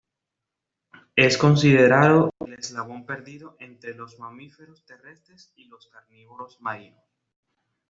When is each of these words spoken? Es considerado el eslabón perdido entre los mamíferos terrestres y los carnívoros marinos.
Es 1.15 1.37
considerado 1.37 2.33
el 2.43 2.53
eslabón 2.53 3.05
perdido 3.05 3.55
entre 3.59 3.93
los 3.93 4.17
mamíferos 4.17 4.83
terrestres 4.83 5.53
y 5.55 5.65
los 5.65 5.85
carnívoros 5.89 6.59
marinos. 6.59 7.05